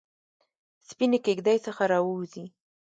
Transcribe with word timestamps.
سپینې 0.87 1.19
کیږ 1.25 1.39
دۍ 1.47 1.57
څخه 1.65 1.83
راووزي 1.91 2.45